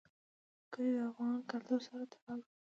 [0.73, 2.51] کلي د افغان کلتور سره تړاو لري.